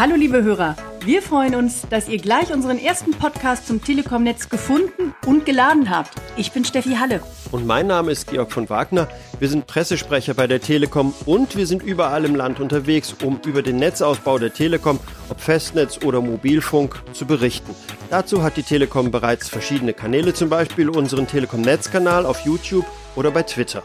[0.00, 5.14] Hallo liebe Hörer, wir freuen uns, dass ihr gleich unseren ersten Podcast zum Telekom-Netz gefunden
[5.26, 6.12] und geladen habt.
[6.38, 7.20] Ich bin Steffi Halle.
[7.50, 9.08] Und mein Name ist Georg von Wagner.
[9.40, 13.60] Wir sind Pressesprecher bei der Telekom und wir sind überall im Land unterwegs, um über
[13.60, 14.98] den Netzausbau der Telekom,
[15.28, 17.74] ob Festnetz oder Mobilfunk, zu berichten.
[18.08, 22.86] Dazu hat die Telekom bereits verschiedene Kanäle, zum Beispiel unseren Telekom-Netzkanal auf YouTube
[23.16, 23.82] oder bei Twitter.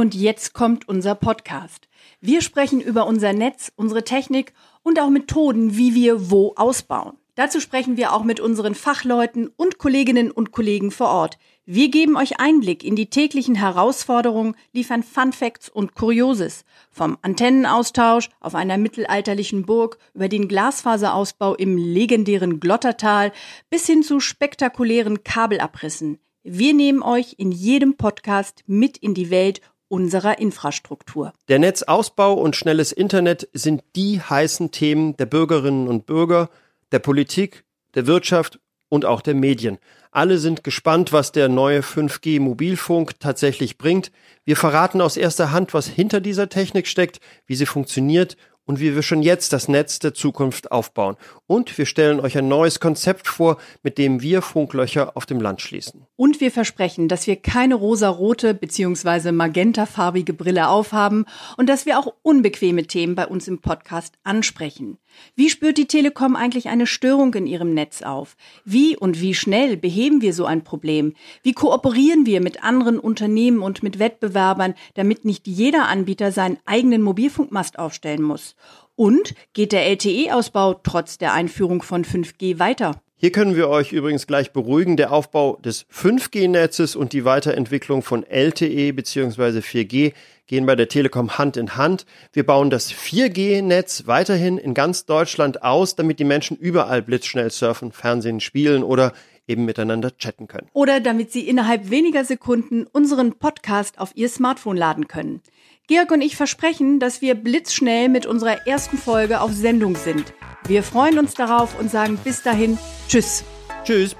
[0.00, 1.86] Und jetzt kommt unser Podcast.
[2.22, 7.18] Wir sprechen über unser Netz, unsere Technik und auch Methoden, wie wir wo ausbauen.
[7.34, 11.36] Dazu sprechen wir auch mit unseren Fachleuten und Kolleginnen und Kollegen vor Ort.
[11.66, 16.64] Wir geben euch Einblick in die täglichen Herausforderungen, liefern Fun Facts und Kurioses.
[16.90, 23.32] Vom Antennenaustausch auf einer mittelalterlichen Burg über den Glasfaserausbau im legendären Glottertal
[23.68, 26.20] bis hin zu spektakulären Kabelabrissen.
[26.42, 31.32] Wir nehmen euch in jedem Podcast mit in die Welt unserer Infrastruktur.
[31.48, 36.48] Der Netzausbau und schnelles Internet sind die heißen Themen der Bürgerinnen und Bürger,
[36.92, 39.78] der Politik, der Wirtschaft und auch der Medien.
[40.12, 44.10] Alle sind gespannt, was der neue 5G Mobilfunk tatsächlich bringt.
[44.44, 48.36] Wir verraten aus erster Hand, was hinter dieser Technik steckt, wie sie funktioniert
[48.70, 51.16] und wie wir schon jetzt das Netz der Zukunft aufbauen.
[51.48, 55.60] Und wir stellen euch ein neues Konzept vor, mit dem wir Funklöcher auf dem Land
[55.60, 56.06] schließen.
[56.14, 59.32] Und wir versprechen, dass wir keine rosarote bzw.
[59.32, 61.24] magentafarbige Brille aufhaben
[61.56, 64.98] und dass wir auch unbequeme Themen bei uns im Podcast ansprechen.
[65.34, 68.36] Wie spürt die Telekom eigentlich eine Störung in ihrem Netz auf?
[68.64, 71.14] Wie und wie schnell beheben wir so ein Problem?
[71.42, 77.02] Wie kooperieren wir mit anderen Unternehmen und mit Wettbewerbern, damit nicht jeder Anbieter seinen eigenen
[77.02, 78.54] Mobilfunkmast aufstellen muss?
[78.96, 83.02] Und geht der LTE-Ausbau trotz der Einführung von 5G weiter?
[83.22, 84.96] Hier können wir euch übrigens gleich beruhigen.
[84.96, 89.58] Der Aufbau des 5G-Netzes und die Weiterentwicklung von LTE bzw.
[89.58, 90.14] 4G
[90.46, 92.06] gehen bei der Telekom Hand in Hand.
[92.32, 97.92] Wir bauen das 4G-Netz weiterhin in ganz Deutschland aus, damit die Menschen überall blitzschnell surfen,
[97.92, 99.12] Fernsehen, spielen oder
[99.46, 100.68] eben miteinander chatten können.
[100.72, 105.42] Oder damit sie innerhalb weniger Sekunden unseren Podcast auf ihr Smartphone laden können.
[105.88, 110.32] Georg und ich versprechen, dass wir blitzschnell mit unserer ersten Folge auf Sendung sind.
[110.66, 112.78] Wir freuen uns darauf und sagen bis dahin
[113.08, 113.44] Tschüss.
[113.84, 114.16] Tschüss.